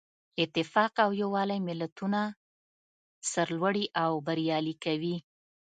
اتفاق 0.43 0.93
او 1.05 1.09
یووالی 1.21 1.59
ملتونه 1.67 2.21
سرلوړي 3.31 3.85
او 4.03 4.11
بریالي 4.27 4.75
کوي. 4.83 5.15